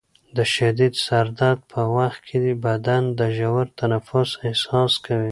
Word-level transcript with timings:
د 0.37 0.37
شدید 0.55 0.93
سر 1.05 1.25
درد 1.39 1.61
په 1.71 1.81
وخت 1.95 2.21
کې 2.29 2.37
بدن 2.65 3.03
د 3.19 3.21
ژور 3.37 3.65
تنفس 3.79 4.29
احساس 4.47 4.91
کوي. 5.05 5.29